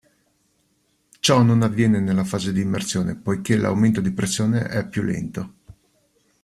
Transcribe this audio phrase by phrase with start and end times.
[1.19, 5.53] Ciò non avviene nella fase di immersione, poiché l'aumento di pressione è più lento.